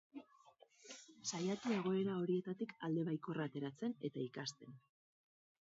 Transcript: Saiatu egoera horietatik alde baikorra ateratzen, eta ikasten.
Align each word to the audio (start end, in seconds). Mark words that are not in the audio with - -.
Saiatu 1.31 1.75
egoera 1.75 2.17
horietatik 2.23 2.75
alde 2.89 3.07
baikorra 3.13 3.49
ateratzen, 3.51 3.97
eta 4.11 4.29
ikasten. 4.31 4.83